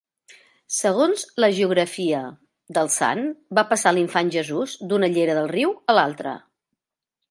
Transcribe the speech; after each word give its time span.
Segons 0.77 1.25
l'hagiografia 1.43 2.23
del 2.79 2.91
sant, 2.97 3.23
va 3.61 3.67
passar 3.75 3.95
l'infant 3.99 4.35
Jesús 4.39 4.77
d'una 4.91 5.15
llera 5.17 5.41
del 5.43 5.55
riu 5.57 5.81
a 5.95 6.01
l'altra. 6.01 6.39